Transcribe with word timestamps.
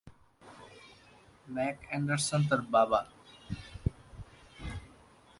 Mac 1.47 1.77
Anderson 1.89 2.41
তার 2.49 2.61
বাবা। 2.73 3.01